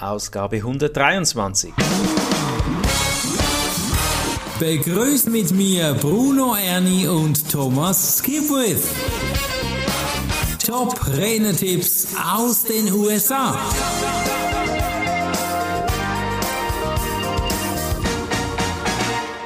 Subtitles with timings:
[0.00, 1.72] Ausgabe 123.
[4.58, 8.88] Begrüßt mit mir Bruno Ernie und Thomas Skipwith.
[10.66, 13.56] Top Renetipps aus den USA.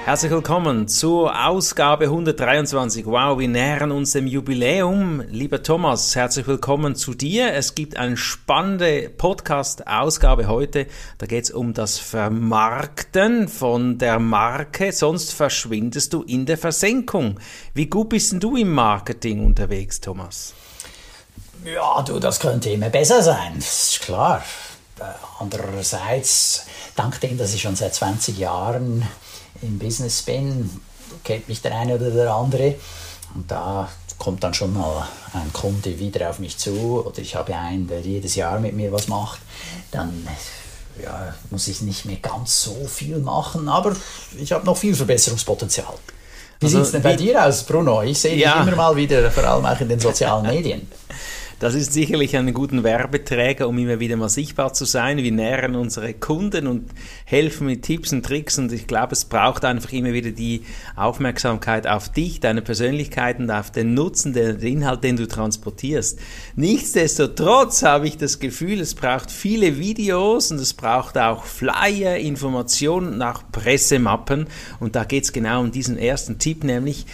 [0.08, 3.04] Herzlich willkommen zur Ausgabe 123.
[3.04, 5.20] Wow, wir nähern uns dem Jubiläum.
[5.28, 7.52] Lieber Thomas, herzlich willkommen zu dir.
[7.52, 10.86] Es gibt eine spannende Podcast-Ausgabe heute.
[11.18, 17.38] Da geht es um das Vermarkten von der Marke, sonst verschwindest du in der Versenkung.
[17.74, 20.54] Wie gut bist denn du im Marketing unterwegs, Thomas?
[21.66, 24.42] Ja, du, das könnte immer besser sein, das ist klar.
[25.00, 25.02] Äh,
[25.38, 26.64] andererseits,
[26.96, 29.06] dank dem, dass ich schon seit 20 Jahren
[29.62, 30.70] im Business bin,
[31.24, 32.74] kennt mich der eine oder der andere.
[33.34, 37.54] Und da kommt dann schon mal ein Kunde wieder auf mich zu oder ich habe
[37.54, 39.40] einen, der jedes Jahr mit mir was macht.
[39.90, 40.26] Dann
[41.02, 43.94] ja, muss ich nicht mehr ganz so viel machen, aber
[44.36, 45.94] ich habe noch viel Verbesserungspotenzial.
[46.60, 48.02] Wie also, sieht es denn bei dir aus, Bruno?
[48.02, 48.58] Ich sehe ja.
[48.58, 50.88] dich immer mal wieder, vor allem auch in den sozialen Medien.
[51.60, 55.18] Das ist sicherlich ein guter Werbeträger, um immer wieder mal sichtbar zu sein.
[55.18, 56.88] Wir nähren unsere Kunden und
[57.24, 60.62] helfen mit Tipps und Tricks und ich glaube, es braucht einfach immer wieder die
[60.94, 66.20] Aufmerksamkeit auf dich, deine Persönlichkeit und auf den Nutzen, den, Inhalt, den du transportierst.
[66.54, 73.14] Nichtsdestotrotz habe ich das Gefühl, es braucht viele Videos und es braucht auch Flyer, Informationen
[73.14, 74.46] und auch Pressemappen
[74.78, 77.04] und da geht es genau um diesen ersten Tipp, nämlich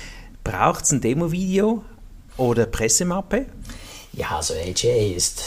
[0.44, 1.82] braucht es ein Demo-Video
[2.36, 3.46] oder Pressemappe?
[4.16, 5.42] Ja, also AJ ist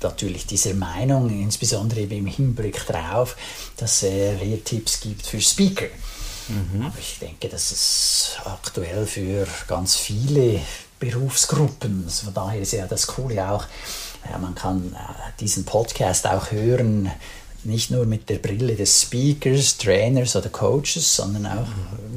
[0.00, 3.36] natürlich dieser Meinung, insbesondere im Hinblick darauf,
[3.76, 5.86] dass er hier Tipps gibt für Speaker.
[6.48, 6.86] Mhm.
[6.86, 10.60] Aber ich denke, dass es aktuell für ganz viele
[10.98, 13.64] Berufsgruppen, also von daher ist ja das Coole auch,
[14.30, 17.10] ja, man kann äh, diesen Podcast auch hören,
[17.64, 21.66] nicht nur mit der Brille des Speakers, Trainers oder Coaches, sondern auch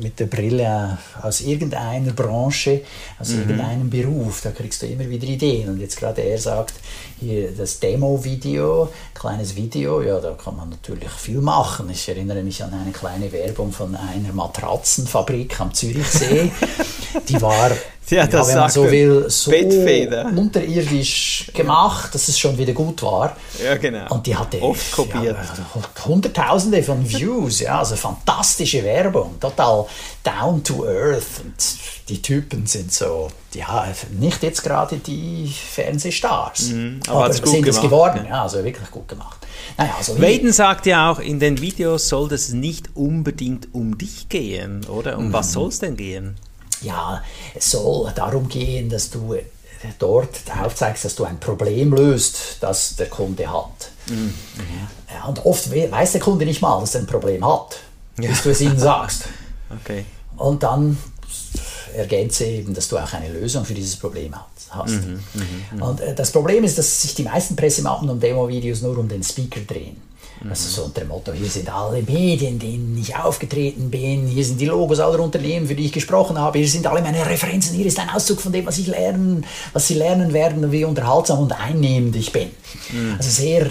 [0.01, 2.81] mit der Brille aus irgendeiner Branche,
[3.19, 3.39] aus mhm.
[3.39, 4.41] irgendeinem Beruf.
[4.41, 5.69] Da kriegst du immer wieder Ideen.
[5.69, 6.73] Und jetzt gerade er sagt,
[7.19, 11.89] hier das Demo-Video, kleines Video, ja, da kann man natürlich viel machen.
[11.89, 16.51] Ich erinnere mich an eine kleine Werbung von einer Matratzenfabrik am Zürichsee.
[17.29, 17.71] Die war
[18.09, 20.25] ja, das ja, wenn man so will, so Bettfeder.
[20.35, 23.35] unterirdisch gemacht, dass es schon wieder gut war.
[23.63, 24.13] Ja, genau.
[24.13, 25.35] Und die hatte oft kopiert.
[25.35, 29.85] Ja, Hunderttausende von Views, ja, also fantastische Werbung, total
[30.23, 31.41] down to earth.
[31.43, 31.55] Und
[32.09, 33.87] die Typen sind so, ja,
[34.19, 38.91] nicht jetzt gerade die Fernsehstars, mhm, aber, aber sind gemacht, es geworden, ja, also wirklich
[38.91, 39.45] gut gemacht.
[39.77, 44.29] Naja, also Waden sagt ja auch, in den Videos soll es nicht unbedingt um dich
[44.29, 45.17] gehen, oder?
[45.17, 45.33] Um mhm.
[45.33, 46.35] was soll es denn gehen?
[46.81, 49.35] Ja, es soll darum gehen, dass du
[49.99, 50.29] dort
[50.63, 53.91] aufzeigst, dass du ein Problem löst, das der Kunde hat.
[54.09, 54.33] Mhm.
[55.13, 57.79] Ja, und oft weiß der Kunde nicht mal, dass er ein Problem hat,
[58.19, 58.29] ja.
[58.29, 59.23] bis du es ihm sagst.
[59.81, 60.05] okay.
[60.37, 60.97] Und dann
[61.95, 64.33] ergänze eben, dass du auch eine Lösung für dieses Problem
[64.69, 64.91] hast.
[64.91, 65.43] Mhm, mh,
[65.75, 65.85] mh.
[65.85, 69.23] Und äh, das Problem ist, dass sich die meisten Pressemappen und Demo-Videos nur um den
[69.23, 70.01] Speaker drehen.
[70.41, 70.49] Mhm.
[70.49, 74.59] Also so unter dem Motto, hier sind alle Medien, denen ich aufgetreten bin, hier sind
[74.59, 77.85] die Logos aller Unternehmen, für die ich gesprochen habe, hier sind alle meine Referenzen, hier
[77.85, 81.39] ist ein Auszug von dem, was ich lernen, was sie lernen werden und wie unterhaltsam
[81.39, 82.49] und einnehmend ich bin.
[82.91, 83.15] Mhm.
[83.17, 83.69] Also sehr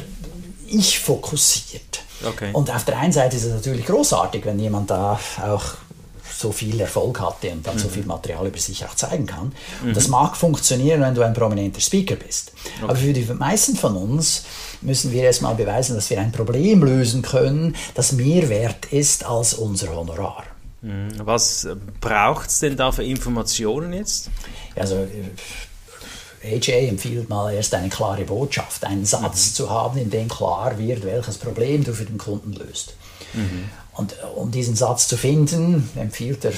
[0.66, 2.02] ich fokussiert.
[2.24, 2.50] Okay.
[2.52, 5.74] Und auf der einen Seite ist es natürlich großartig, wenn jemand da auch
[6.36, 7.80] so viel Erfolg hatte und dann mhm.
[7.80, 9.52] so viel Material über sich auch zeigen kann.
[9.82, 9.88] Mhm.
[9.88, 12.52] Und das mag funktionieren, wenn du ein prominenter Speaker bist.
[12.76, 12.84] Okay.
[12.84, 14.44] Aber für die meisten von uns
[14.80, 19.54] müssen wir erstmal beweisen, dass wir ein Problem lösen können, das mehr wert ist als
[19.54, 20.44] unser Honorar.
[20.82, 21.12] Mhm.
[21.18, 21.66] Was
[22.00, 24.30] braucht es denn da für Informationen jetzt?
[24.76, 25.06] Also,
[26.44, 29.54] AJ empfiehlt mal erst eine klare Botschaft, einen Satz mhm.
[29.54, 32.94] zu haben, in dem klar wird, welches Problem du für den Kunden löst.
[33.32, 33.70] Mhm.
[33.96, 36.52] Und äh, um diesen Satz zu finden, empfiehlt er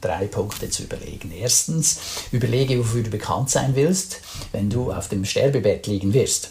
[0.00, 1.32] drei Punkte zu überlegen.
[1.32, 1.98] Erstens,
[2.32, 4.20] überlege, wofür du bekannt sein willst,
[4.52, 6.50] wenn du auf dem Sterbebett liegen wirst.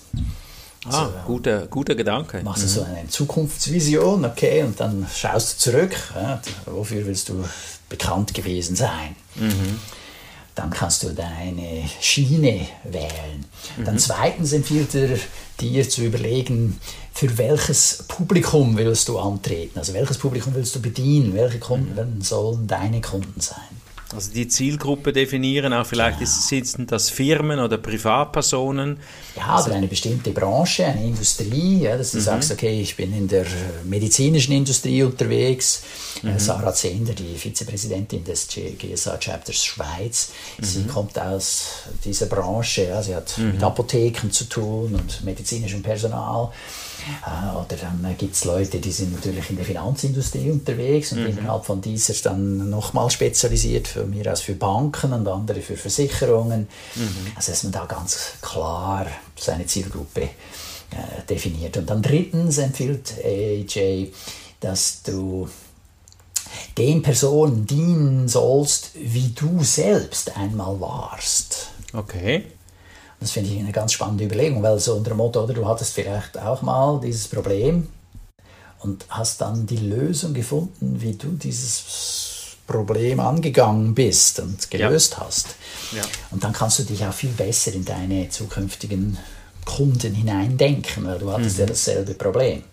[0.86, 2.42] Ah, also, guter, guter Gedanke.
[2.44, 2.72] Machst du mhm.
[2.72, 7.44] so eine Zukunftsvision, okay, und dann schaust du zurück, ja, wofür willst du
[7.90, 9.16] bekannt gewesen sein.
[9.36, 9.80] Mhm.
[10.60, 13.46] Dann kannst du deine Schiene wählen.
[13.78, 13.86] Mhm.
[13.86, 15.18] Dann zweitens empfiehlt er
[15.62, 16.82] dir zu überlegen,
[17.14, 19.80] für welches Publikum willst du antreten?
[19.80, 21.34] Also welches Publikum willst du bedienen?
[21.34, 22.22] Welche Kunden mhm.
[22.22, 23.56] sollen deine Kunden sein?
[24.14, 26.64] Also die Zielgruppe definieren, auch vielleicht genau.
[26.64, 29.00] sind das Firmen oder Privatpersonen.
[29.36, 32.22] Ja, also oder eine bestimmte Branche, eine Industrie, ja, dass du mhm.
[32.22, 33.46] sagst, okay, ich bin in der
[33.84, 35.84] medizinischen Industrie unterwegs.
[36.24, 36.40] Äh, mhm.
[36.40, 40.64] Sarah Zehnder, die Vizepräsidentin des GSA Chapters Schweiz, mhm.
[40.64, 43.52] sie kommt aus dieser Branche, ja, sie hat mhm.
[43.52, 46.52] mit Apotheken zu tun und medizinischem Personal.
[47.26, 51.28] Äh, oder dann gibt es Leute, die sind natürlich in der Finanzindustrie unterwegs und mhm.
[51.28, 56.68] innerhalb von dieser dann nochmal spezialisiert, für mir als für Banken und andere für Versicherungen.
[56.96, 57.32] Mhm.
[57.36, 59.08] Also dass man da ganz klar
[59.38, 61.78] seine Zielgruppe äh, definiert.
[61.78, 64.12] Und dann drittens empfiehlt AJ,
[64.60, 65.48] dass du
[66.78, 71.70] den Personen dienen sollst, wie du selbst einmal warst.
[71.94, 72.46] Okay.
[73.20, 75.94] Das finde ich eine ganz spannende Überlegung, weil so unter dem Motto, oder du hattest
[75.94, 77.88] vielleicht auch mal dieses Problem
[78.80, 85.26] und hast dann die Lösung gefunden, wie du dieses Problem angegangen bist und gelöst ja.
[85.26, 85.48] hast.
[85.96, 86.04] Ja.
[86.32, 89.18] Und dann kannst du dich auch viel besser in deine zukünftigen
[89.66, 91.62] Kunden hineindenken, weil du hattest mhm.
[91.62, 92.64] ja dasselbe Problem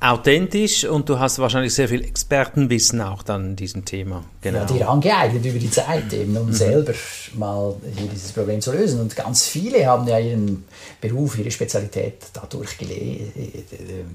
[0.00, 4.24] authentisch und du hast wahrscheinlich sehr viel Expertenwissen auch dann in diesem Thema.
[4.40, 4.60] Genau.
[4.60, 6.52] Ja, dir angeeignet über die Zeit eben, um mhm.
[6.52, 6.92] selber
[7.34, 9.00] mal hier dieses Problem zu lösen.
[9.00, 10.64] Und ganz viele haben ja ihren
[11.00, 13.26] Beruf, ihre Spezialität dadurch äh,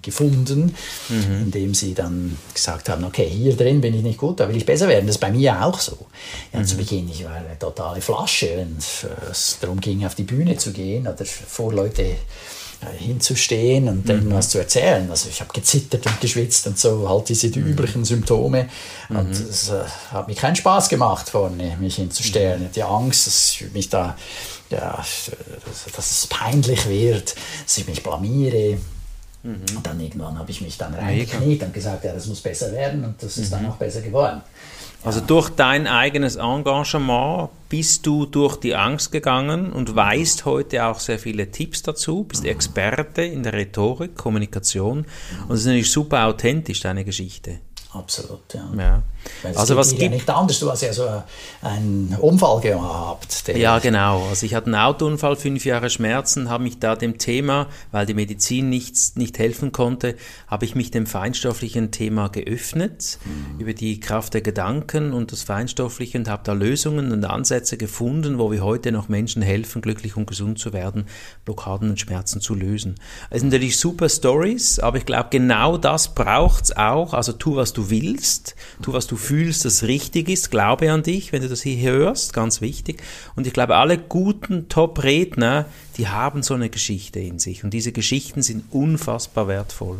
[0.02, 0.74] gefunden,
[1.10, 1.44] mhm.
[1.46, 4.66] indem sie dann gesagt haben, okay, hier drin bin ich nicht gut, da will ich
[4.66, 5.08] besser werden.
[5.08, 5.98] Das ist bei mir auch so.
[6.54, 6.66] Ja, mhm.
[6.66, 10.72] Zu Beginn, ich war eine totale Flasche, wenn es darum ging, auf die Bühne zu
[10.72, 12.16] gehen oder vor Leute
[12.98, 14.34] hinzustehen und denen mhm.
[14.34, 15.10] was zu erzählen.
[15.10, 17.68] Also ich habe gezittert und geschwitzt und so, halt diese die mhm.
[17.68, 18.70] üblichen Symptome.
[19.10, 19.16] Mhm.
[19.16, 22.64] Und es äh, hat mir keinen Spaß gemacht, vorne mich hinzustellen.
[22.64, 22.72] Mhm.
[22.76, 24.16] Die Angst, dass ich mich da,
[24.70, 25.04] ja,
[25.96, 27.36] dass es peinlich wird,
[27.66, 28.78] dass ich mich blamiere.
[29.44, 29.62] Mhm.
[29.76, 33.04] Und dann irgendwann habe ich mich dann reingekniet und gesagt, ja, das muss besser werden
[33.04, 33.72] und das ist dann mhm.
[33.72, 34.42] auch besser geworden.
[35.06, 41.00] Also durch dein eigenes Engagement bist du durch die Angst gegangen und weißt heute auch
[41.00, 45.06] sehr viele Tipps dazu, bist Experte in der Rhetorik, Kommunikation
[45.48, 47.60] und es ist natürlich super authentisch, deine Geschichte.
[47.94, 48.64] Absolut, ja.
[48.76, 49.04] ja.
[49.56, 51.08] also was gibt nicht anders, du hast ja so
[51.62, 53.48] einen Unfall gehabt.
[53.56, 54.26] Ja, genau.
[54.30, 58.16] Also ich hatte einen Autounfall, fünf Jahre Schmerzen, habe mich da dem Thema, weil die
[58.16, 60.16] Medizin nichts, nicht helfen konnte,
[60.48, 63.60] habe ich mich dem feinstofflichen Thema geöffnet, mhm.
[63.60, 68.40] über die Kraft der Gedanken und das Feinstoffliche und habe da Lösungen und Ansätze gefunden,
[68.40, 71.06] wo wir heute noch Menschen helfen, glücklich und gesund zu werden,
[71.46, 72.96] Blockaden und Schmerzen zu lösen.
[73.30, 77.14] Es sind natürlich super Stories, aber ich glaube, genau das braucht es auch.
[77.14, 81.32] Also tu, was du willst, tu, was du fühlst, das richtig ist, glaube an dich,
[81.32, 83.02] wenn du das hier hörst, ganz wichtig.
[83.36, 85.66] Und ich glaube, alle guten Top-Redner,
[85.98, 90.00] die haben so eine Geschichte in sich und diese Geschichten sind unfassbar wertvoll.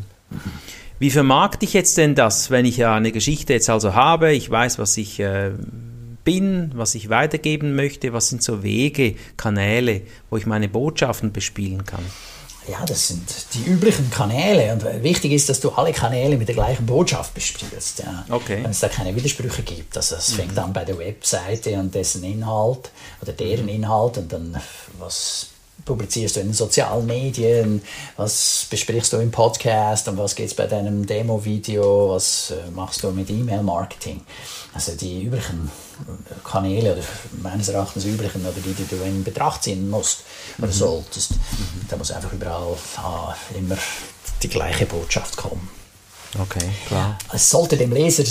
[1.00, 4.50] Wie vermarkte ich jetzt denn das, wenn ich ja eine Geschichte jetzt also habe, ich
[4.50, 5.52] weiß, was ich äh,
[6.24, 11.86] bin, was ich weitergeben möchte, was sind so Wege, Kanäle, wo ich meine Botschaften bespielen
[11.86, 12.04] kann?
[12.68, 14.74] Ja, das sind die üblichen Kanäle.
[14.74, 18.00] Und wichtig ist, dass du alle Kanäle mit der gleichen Botschaft bespielst.
[18.00, 18.26] Ja.
[18.30, 18.60] Okay.
[18.64, 19.98] Wenn es da keine Widersprüche gibt.
[19.98, 20.60] Also es fängt mhm.
[20.60, 24.62] an bei der Webseite und dessen Inhalt oder deren Inhalt und dann
[25.00, 25.48] was
[25.86, 27.82] publizierst du in den sozialen Medien,
[28.16, 33.04] was besprichst du im Podcast und was geht es bei deinem Demo-Video, was äh, machst
[33.04, 34.22] du mit E-Mail-Marketing.
[34.74, 35.70] Also die üblichen
[36.44, 37.04] Kanäle oder
[37.44, 40.22] meines Erachtens üblichen oder die, die du in Betracht ziehen musst
[40.58, 40.72] oder mhm.
[40.72, 41.32] solltest.
[41.32, 41.88] Mhm.
[41.90, 43.78] Da muss einfach überall ah, immer
[44.42, 45.70] die gleiche Botschaft kommen.
[46.40, 47.18] Okay, klar.
[47.32, 48.24] Es sollte dem Leser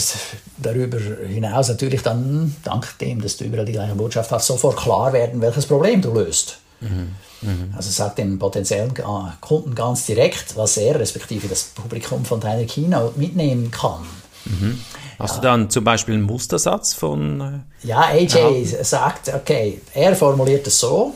[0.56, 5.12] darüber hinaus natürlich dann, dank dem, dass du überall die gleiche Botschaft hast, sofort klar
[5.12, 6.59] werden, welches Problem du löst.
[6.81, 7.15] Mhm.
[7.43, 7.75] Mhm.
[7.77, 8.93] Also sagt dem potenziellen
[9.41, 14.03] Kunden ganz direkt, was er, respektive das Publikum von deiner Keynote mitnehmen kann.
[14.44, 14.81] Mhm.
[15.22, 15.41] Hast ja.
[15.41, 17.64] du dann zum Beispiel einen Mustersatz von...
[17.82, 18.84] Äh, ja, AJ ja.
[18.84, 21.14] sagt, okay, er formuliert es so,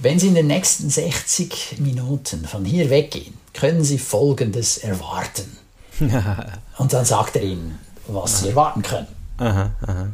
[0.00, 5.58] wenn Sie in den nächsten 60 Minuten von hier weggehen, können Sie Folgendes erwarten.
[6.78, 8.40] Und dann sagt er Ihnen, was aha.
[8.42, 9.06] Sie erwarten können.
[9.38, 10.08] Aha, aha.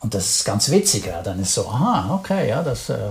[0.00, 1.06] Und das ist ganz witzig.
[1.06, 1.22] Ja.
[1.22, 3.10] Dann ist so, aha, okay, ja, das äh,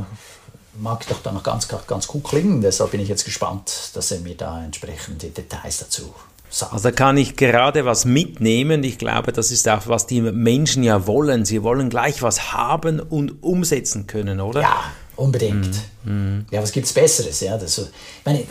[0.77, 2.61] mag doch dann noch ganz, ganz gut klingen.
[2.61, 6.13] Deshalb bin ich jetzt gespannt, dass er mir da entsprechende Details dazu
[6.59, 8.83] Also da kann ich gerade was mitnehmen.
[8.83, 11.45] Ich glaube, das ist auch, was die Menschen ja wollen.
[11.45, 14.61] Sie wollen gleich was haben und umsetzen können, oder?
[14.61, 14.83] Ja,
[15.15, 15.75] unbedingt.
[16.03, 17.39] Mm, Ja, was gibt es Besseres?
[17.39, 17.85] Ja, das, ich
[18.25, 18.43] meine,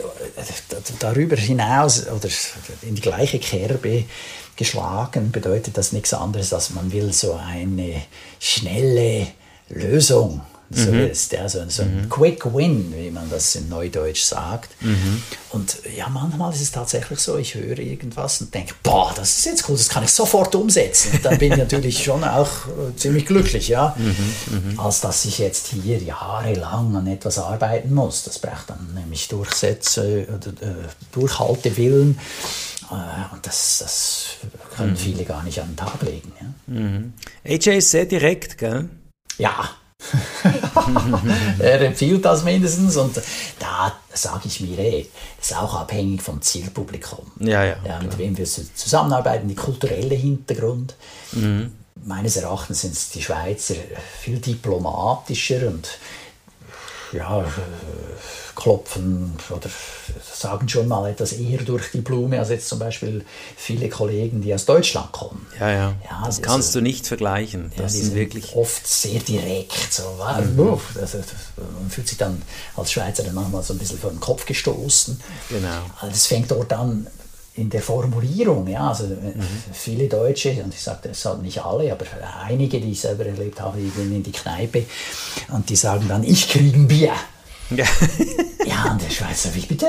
[0.99, 2.27] darüber hinaus oder
[2.81, 4.05] in die gleiche Kerbe
[4.55, 8.01] geschlagen bedeutet das nichts anderes, als man will so eine
[8.39, 9.27] schnelle
[9.69, 10.41] Lösung
[10.73, 11.07] so mhm.
[11.07, 12.09] ist, ja, so, so ein mhm.
[12.09, 14.69] Quick Win, wie man das in Neudeutsch sagt.
[14.81, 15.21] Mhm.
[15.49, 19.45] Und ja, manchmal ist es tatsächlich so, ich höre irgendwas und denke, boah, das ist
[19.45, 21.11] jetzt cool, das kann ich sofort umsetzen.
[21.13, 24.73] Und dann bin ich natürlich schon auch äh, ziemlich glücklich, ja, mhm.
[24.73, 24.79] mhm.
[24.79, 28.23] als dass ich jetzt hier jahrelang an etwas arbeiten muss.
[28.23, 32.17] Das braucht dann nämlich Durchsätze oder äh, Durchhaltewillen.
[32.89, 34.25] Äh, und das, das
[34.75, 34.97] können mhm.
[34.97, 36.31] viele gar nicht an den Tag legen.
[36.39, 37.51] Ja.
[37.51, 38.89] AJ ist sehr direkt, gell?
[39.37, 39.69] Ja,
[41.59, 43.19] er empfiehlt das mindestens und
[43.59, 47.31] da sage ich mir, ey, das ist auch abhängig vom Zielpublikum.
[47.39, 47.75] Ja, ja.
[47.85, 50.95] ja mit wem wir zusammenarbeiten, die kulturelle Hintergrund.
[51.31, 51.71] Mhm.
[52.03, 53.75] Meines Erachtens sind die Schweizer
[54.19, 55.87] viel diplomatischer und
[57.13, 57.45] ja,
[58.55, 59.69] klopfen oder
[60.21, 63.25] sagen schon mal etwas eher durch die Blume als jetzt zum Beispiel
[63.55, 65.47] viele Kollegen, die aus Deutschland kommen.
[65.59, 65.95] Ja, ja.
[66.03, 67.71] ja das kannst du nicht vergleichen.
[67.75, 69.93] Das ja, sind, sind wirklich oft sehr direkt.
[69.93, 70.79] So, mhm.
[70.99, 71.17] also,
[71.79, 72.41] man fühlt sich dann
[72.75, 75.19] als Schweizer dann manchmal so ein bisschen vor den Kopf gestoßen.
[75.49, 75.67] Genau.
[75.99, 77.07] Also das fängt dort an
[77.55, 79.33] in der Formulierung, ja, also mhm.
[79.73, 82.05] viele Deutsche, und ich sage das halt nicht alle, aber
[82.47, 84.85] einige, die ich selber erlebt habe, die gehen in die Kneipe
[85.51, 87.11] und die sagen dann, ich kriege ein Bier.
[87.69, 87.85] Ja.
[88.65, 89.87] ja, und der Schweizer, wie bitte?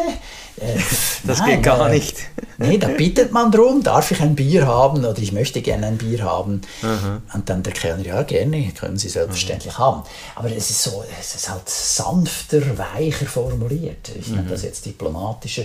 [0.57, 0.77] Äh,
[1.25, 2.17] das nein, geht gar äh, nicht.
[2.59, 5.99] nee, da bittet man drum, darf ich ein Bier haben oder ich möchte gerne ein
[5.99, 6.63] Bier haben.
[6.83, 7.23] Mhm.
[7.33, 9.79] Und dann der Kellner, ja gerne, können Sie selbstverständlich mhm.
[9.79, 10.03] haben.
[10.35, 14.11] Aber es ist so, es ist halt sanfter, weicher formuliert.
[14.19, 14.37] Ich mhm.
[14.37, 15.65] nenne das jetzt diplomatischer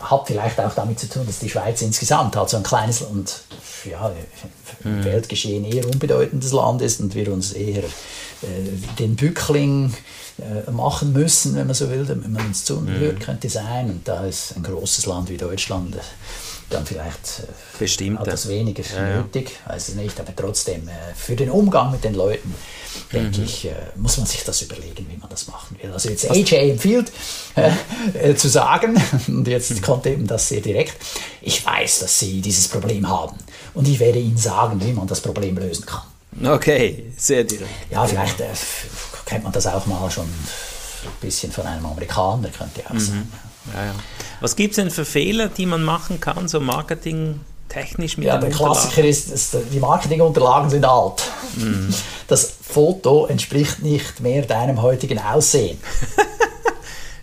[0.00, 3.42] hat vielleicht auch damit zu tun, dass die Schweiz insgesamt halt so ein kleines und
[3.84, 4.12] ja,
[4.84, 5.04] im mhm.
[5.04, 7.86] Weltgeschehen eher unbedeutendes Land ist und wir uns eher äh,
[8.98, 9.94] den Bückling
[10.38, 13.18] äh, machen müssen, wenn man so will, wenn man uns zuhört, mhm.
[13.18, 13.90] könnte sein.
[13.90, 16.00] Und da ist ein großes Land wie Deutschland äh,
[16.70, 19.72] dann vielleicht äh, Bestimmt, etwas weniger ja, nötig, ja.
[19.72, 22.54] weiß es nicht, aber trotzdem äh, für den Umgang mit den Leuten,
[23.12, 23.44] denke mhm.
[23.44, 25.92] ich, äh, muss man sich das überlegen, wie man das machen will.
[25.92, 27.12] Also jetzt AJ empfiehlt
[27.54, 29.82] äh, zu sagen, und jetzt mhm.
[29.82, 30.96] kommt eben das sehr direkt,
[31.40, 33.36] ich weiß, dass Sie dieses Problem haben
[33.74, 36.02] und ich werde Ihnen sagen, wie man das Problem lösen kann.
[36.44, 37.70] Okay, sehr direkt.
[37.90, 38.46] Ja, vielleicht äh,
[39.24, 43.00] kennt man das auch mal schon ein bisschen von einem Amerikaner, könnte auch mhm.
[43.00, 43.32] sein.
[43.74, 43.94] Ja, ja.
[44.40, 48.50] Was gibt es denn für Fehler, die man machen kann, so marketingtechnisch mit Ja, der
[48.50, 51.22] Klassiker ist, ist, die Marketingunterlagen sind alt.
[51.56, 51.92] Mhm.
[52.28, 55.78] Das Foto entspricht nicht mehr deinem heutigen Aussehen.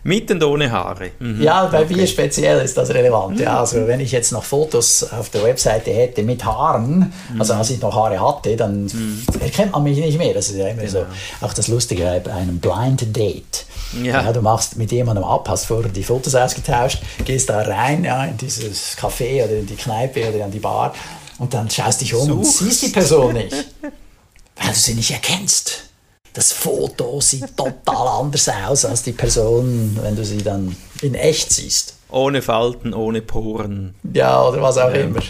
[0.04, 1.12] Mit und ohne Haare.
[1.20, 1.42] Mhm.
[1.42, 1.96] Ja, bei okay.
[1.96, 3.40] mir speziell ist das relevant.
[3.40, 7.40] Ja, also wenn ich jetzt noch Fotos auf der Webseite hätte mit Haaren, mhm.
[7.40, 9.24] also als ich noch Haare hatte, dann mhm.
[9.40, 10.34] erkennt man mich nicht mehr.
[10.34, 11.06] Das ist ja immer genau.
[11.40, 11.46] so.
[11.46, 13.66] Auch das Lustige bei einem Blind Date.
[14.02, 14.24] Ja.
[14.24, 14.34] ja.
[14.34, 18.38] du machst mit jemandem ab, hast vorher die Fotos ausgetauscht, gehst da rein ja, in
[18.38, 20.94] dieses Café oder in die Kneipe oder in die Bar
[21.38, 22.38] und dann schaust dich um Such.
[22.38, 25.93] und siehst die Person nicht, weil du sie nicht erkennst
[26.34, 31.52] das Foto sieht total anders aus als die Person, wenn du sie dann in echt
[31.52, 31.96] siehst.
[32.10, 33.96] Ohne Falten, ohne Poren.
[34.14, 35.02] Ja, oder was auch ja.
[35.02, 35.22] immer.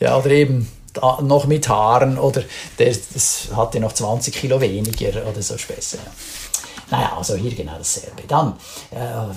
[0.00, 0.68] Ja, oder eben
[1.22, 2.42] noch mit Haaren oder
[2.78, 5.98] der, das hatte noch 20 Kilo weniger oder so Späße.
[5.98, 6.12] Ja.
[6.90, 8.22] Naja, also hier genau dasselbe.
[8.28, 8.54] Dann,
[8.90, 9.34] äh,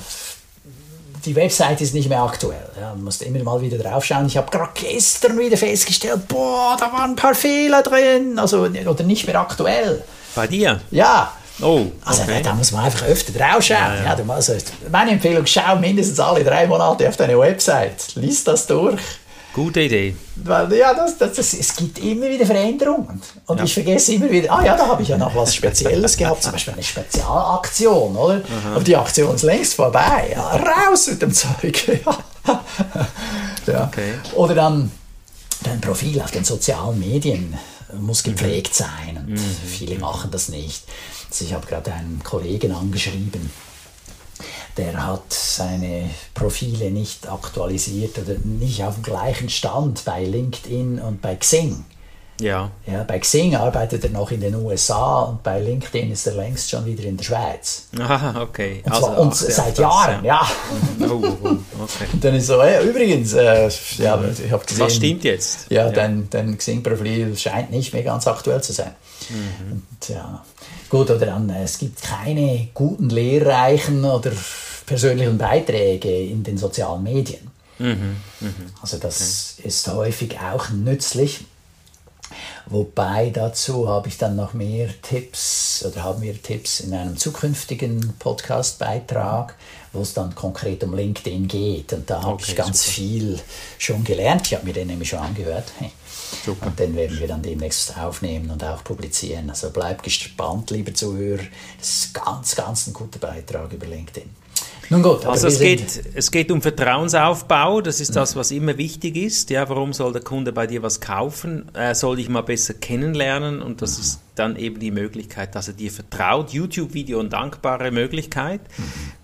[1.29, 2.69] die Website ist nicht mehr aktuell.
[2.79, 4.25] Ja, man muss immer mal wieder draufschauen.
[4.25, 8.39] Ich habe gerade gestern wieder festgestellt, boah, da waren ein paar Fehler drin.
[8.39, 10.03] Also, oder nicht mehr aktuell.
[10.33, 10.81] Bei dir?
[10.89, 11.31] Ja.
[11.61, 12.41] Oh, also okay.
[12.41, 13.77] da muss man einfach öfter draufschauen.
[13.79, 14.17] Ja, ja.
[14.17, 14.53] Ja, also,
[14.91, 18.15] meine Empfehlung, schau mindestens alle drei Monate auf deine Website.
[18.15, 18.99] Lies das durch.
[19.59, 20.15] Gute Idee.
[20.37, 23.21] Weil, ja, das, das, das, es gibt immer wieder Veränderungen.
[23.45, 23.65] Und ja.
[23.65, 26.53] ich vergesse immer wieder, ah ja, da habe ich ja noch was Spezielles gehabt, zum
[26.53, 28.35] Beispiel eine Spezialaktion, oder?
[28.35, 28.75] Aha.
[28.75, 30.31] Aber die Aktion ist längst vorbei.
[30.33, 31.99] Ja, raus mit dem Zeug.
[33.67, 33.89] ja.
[33.89, 34.13] Okay.
[34.35, 34.93] Oder dann
[35.63, 37.53] dein Profil auf den sozialen Medien
[37.99, 39.55] muss gepflegt sein und mhm.
[39.67, 40.83] viele machen das nicht.
[41.29, 43.51] Also ich habe gerade einen Kollegen angeschrieben,
[44.77, 51.21] der hat seine Profile nicht aktualisiert oder nicht auf dem gleichen Stand bei LinkedIn und
[51.21, 51.85] bei Xing.
[52.39, 52.71] Ja.
[52.85, 53.03] ja.
[53.03, 56.85] Bei Xing arbeitet er noch in den USA und bei LinkedIn ist er längst schon
[56.85, 57.87] wieder in der Schweiz.
[57.99, 58.81] Ah, okay.
[58.85, 60.41] Und, zwar, also, und seit das, Jahren, ja.
[60.41, 60.47] ja.
[61.09, 61.47] Oh, oh,
[61.83, 62.05] okay.
[62.13, 64.85] Und dann ist so, hey, übrigens, äh, ja, ich habe gesehen.
[64.85, 65.69] Was stimmt jetzt?
[65.69, 65.91] Ja, ja.
[65.91, 68.95] dein, dein Xing-Profil scheint nicht mehr ganz aktuell zu sein.
[69.29, 69.71] Mhm.
[69.71, 70.43] Und, ja.
[70.89, 74.31] Gut, oder dann, es gibt keine guten, lehrreichen oder
[74.85, 77.51] persönlichen Beiträge in den sozialen Medien.
[77.77, 78.17] Mhm.
[78.39, 78.53] Mhm.
[78.81, 79.67] Also das okay.
[79.67, 81.45] ist häufig auch nützlich
[82.65, 88.13] Wobei dazu habe ich dann noch mehr Tipps oder haben wir Tipps in einem zukünftigen
[88.19, 89.55] Podcast-Beitrag,
[89.91, 91.93] wo es dann konkret um LinkedIn geht.
[91.93, 92.93] Und da habe okay, ich ganz super.
[92.93, 93.39] viel
[93.79, 94.45] schon gelernt.
[94.45, 95.71] Ich habe mir den nämlich schon angehört.
[96.45, 96.67] Super.
[96.67, 99.49] Und den werden wir dann demnächst aufnehmen und auch publizieren.
[99.49, 101.43] Also bleib gespannt, lieber Zuhörer.
[101.77, 104.29] Das ist ganz, ganz ein guter Beitrag über LinkedIn.
[104.91, 109.17] Nun gut, also es geht, es geht um Vertrauensaufbau, das ist das, was immer wichtig
[109.17, 109.51] ist.
[109.51, 111.69] Ja, warum soll der Kunde bei dir was kaufen?
[111.73, 115.75] Er soll dich mal besser kennenlernen und das ist dann eben die Möglichkeit, dass er
[115.75, 116.53] dir vertraut.
[116.53, 118.61] YouTube-Video und dankbare Möglichkeit.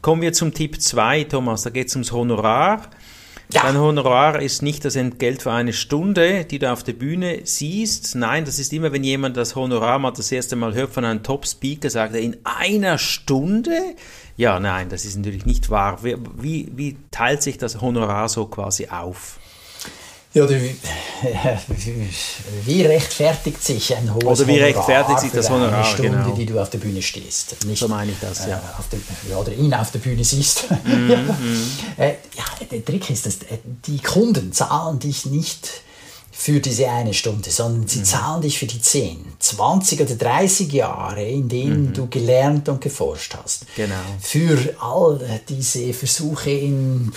[0.04, 2.84] Kommen wir zum Tipp 2, Thomas, da geht es ums Honorar.
[3.54, 3.62] Ja.
[3.64, 8.16] Dein Honorar ist nicht das Entgelt für eine Stunde, die du auf der Bühne siehst.
[8.16, 11.22] Nein, das ist immer, wenn jemand das Honorar mal das erste Mal hört von einem
[11.22, 13.96] Top-Speaker, sagt er, in einer Stunde?
[14.36, 16.04] Ja, nein, das ist natürlich nicht wahr.
[16.04, 19.40] Wie, wie teilt sich das Honorar so quasi auf?
[20.36, 20.76] Ja, wie,
[22.66, 26.36] wie rechtfertigt sich ein hohes Oder wie rechtfertigt sich das Honorar, eine Stunde, genau.
[26.36, 27.66] die du auf der Bühne stehst?
[27.66, 28.58] Nicht, so meine ich das, ja.
[28.58, 28.62] Äh,
[28.92, 29.00] der,
[29.32, 29.38] ja.
[29.38, 30.70] Oder ihn auf der Bühne siehst.
[30.84, 31.22] Mm, ja.
[31.22, 31.72] Mm.
[31.96, 35.70] Äh, ja, der Trick ist, dass äh, die Kunden zahlen dich nicht
[36.34, 38.04] für diese eine Stunde, sondern sie mhm.
[38.04, 41.94] zahlen dich für die 10, 20 oder 30 Jahre, in denen mhm.
[41.94, 43.68] du gelernt und geforscht hast.
[43.78, 43.96] Genau.
[44.20, 47.14] Für all diese Versuche in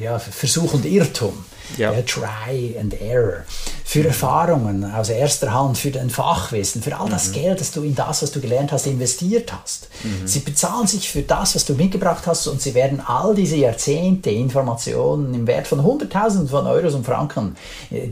[0.00, 1.44] ja, Versuch und Irrtum.
[1.76, 1.92] Ja.
[1.92, 2.02] ja.
[2.02, 3.44] Try and Error.
[3.84, 4.06] Für mhm.
[4.06, 7.32] Erfahrungen aus erster Hand, für dein Fachwissen, für all das mhm.
[7.34, 9.88] Geld, das du in das, was du gelernt hast, investiert hast.
[10.02, 10.26] Mhm.
[10.26, 14.30] Sie bezahlen sich für das, was du mitgebracht hast und sie werden all diese Jahrzehnte
[14.30, 17.56] Informationen im Wert von Hunderttausenden von Euros und Franken
[17.90, 18.08] äh,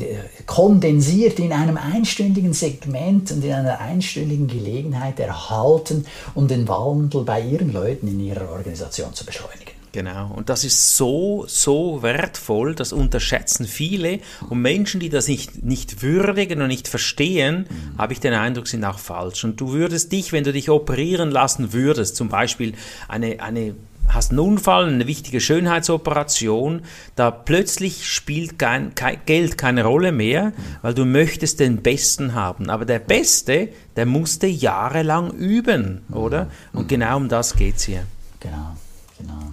[0.46, 7.40] kondensiert in einem einstündigen Segment und in einer einstündigen Gelegenheit erhalten, um den Wandel bei
[7.40, 9.73] ihren Leuten in ihrer Organisation zu beschleunigen.
[9.94, 10.32] Genau.
[10.34, 14.18] Und das ist so, so wertvoll, das unterschätzen viele.
[14.50, 17.96] Und Menschen, die das nicht, nicht würdigen und nicht verstehen, mhm.
[17.96, 19.44] habe ich den Eindruck, sind auch falsch.
[19.44, 22.72] Und du würdest dich, wenn du dich operieren lassen würdest, zum Beispiel
[23.06, 23.76] eine, eine
[24.08, 26.82] hast einen Unfall, eine wichtige Schönheitsoperation,
[27.14, 30.54] da plötzlich spielt kein, kein Geld keine Rolle mehr, mhm.
[30.82, 32.68] weil du möchtest den Besten haben.
[32.68, 36.50] Aber der Beste, der musste jahrelang üben, oder?
[36.72, 36.88] Und mhm.
[36.88, 38.02] genau um das geht es hier.
[38.40, 38.76] Genau,
[39.20, 39.52] genau.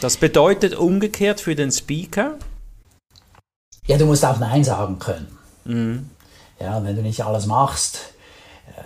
[0.00, 2.38] Das bedeutet umgekehrt für den Speaker?
[3.86, 5.38] Ja, du musst auch Nein sagen können.
[5.64, 6.08] Mhm.
[6.58, 7.98] Ja, wenn du nicht alles machst,
[8.76, 8.80] äh,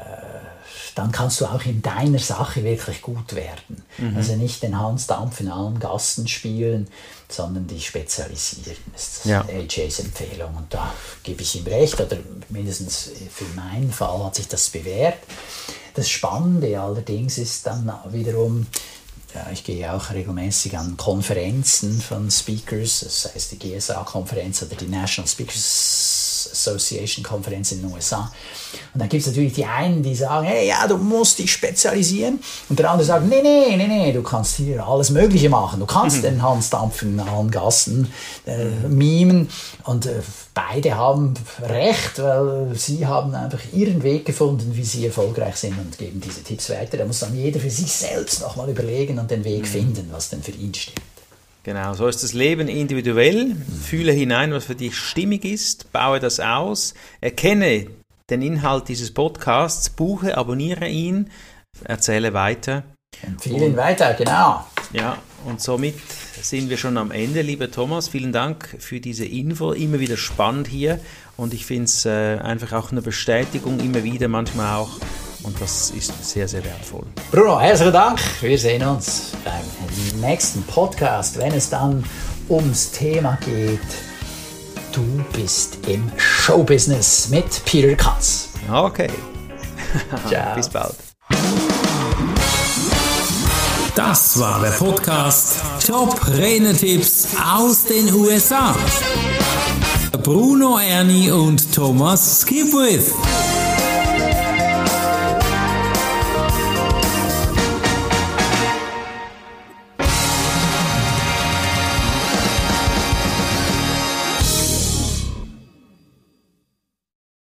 [0.96, 3.82] dann kannst du auch in deiner Sache wirklich gut werden.
[3.98, 4.16] Mhm.
[4.16, 6.88] Also nicht den Hansdampf in allen Gassen spielen,
[7.28, 8.76] sondern dich spezialisieren.
[8.92, 9.42] Das ist ja.
[9.42, 10.92] AJs Empfehlung und da
[11.22, 12.16] gebe ich ihm recht, oder
[12.48, 15.18] mindestens für meinen Fall hat sich das bewährt.
[15.94, 18.66] Das Spannende allerdings ist dann wiederum,
[19.34, 24.86] ja, ich gehe auch regelmäßig an Konferenzen von Speakers, das heißt die GSA-Konferenz oder die
[24.86, 26.13] National Speakers
[26.54, 28.30] Association Konferenz in den USA.
[28.92, 32.40] Und dann gibt es natürlich die einen, die sagen, hey, ja, du musst dich spezialisieren.
[32.68, 35.80] Und der andere sagt, nee, nee, nee, nee, du kannst hier alles Mögliche machen.
[35.80, 36.22] Du kannst mhm.
[36.22, 38.12] den Hans Dampfen in allen Gassen
[38.46, 39.48] äh, mimen.
[39.84, 40.20] Und äh,
[40.54, 45.98] beide haben recht, weil sie haben einfach ihren Weg gefunden, wie sie erfolgreich sind und
[45.98, 46.96] geben diese Tipps weiter.
[46.96, 49.66] Da muss dann jeder für sich selbst nochmal überlegen und den Weg mhm.
[49.66, 51.13] finden, was denn für ihn stimmt.
[51.64, 53.56] Genau, so ist das Leben individuell.
[53.82, 57.86] Fühle hinein, was für dich stimmig ist, baue das aus, erkenne
[58.28, 61.30] den Inhalt dieses Podcasts, buche, abonniere ihn,
[61.82, 62.84] erzähle weiter.
[63.22, 64.66] Empfehle ihn weiter, genau.
[64.92, 65.94] Ja, und somit
[66.42, 68.08] sind wir schon am Ende, lieber Thomas.
[68.08, 69.72] Vielen Dank für diese Info.
[69.72, 71.00] Immer wieder spannend hier
[71.38, 74.98] und ich finde es äh, einfach auch eine Bestätigung, immer wieder, manchmal auch.
[75.44, 77.04] Und das ist sehr, sehr wertvoll.
[77.30, 78.20] Bruno, herzlichen Dank.
[78.40, 82.04] Wir sehen uns beim nächsten Podcast, wenn es dann
[82.48, 83.80] ums Thema geht
[84.94, 85.02] Du
[85.32, 88.50] bist im Showbusiness mit Peter Katz.
[88.70, 89.08] Okay.
[90.28, 90.54] Ciao.
[90.54, 90.94] Bis bald.
[93.96, 98.76] Das war der Podcast Top Renetipps aus den USA.
[100.22, 103.12] Bruno Ernie und Thomas Skipwith.